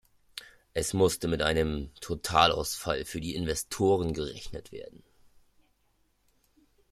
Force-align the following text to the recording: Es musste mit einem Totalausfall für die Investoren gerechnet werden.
Es 0.73 0.93
musste 0.95 1.27
mit 1.27 1.43
einem 1.43 1.93
Totalausfall 2.01 3.05
für 3.05 3.21
die 3.21 3.35
Investoren 3.35 4.13
gerechnet 4.13 4.71
werden. 4.71 5.03